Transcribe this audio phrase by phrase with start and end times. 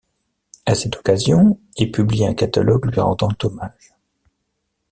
[0.65, 3.93] À cette occasion est publié un catalogue lui rendant hommage.